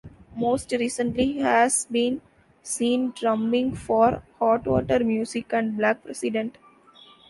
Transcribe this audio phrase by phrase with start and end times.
[0.35, 2.21] Most recently, he has been
[2.63, 6.57] seen drumming for Hot Water Music and Black President.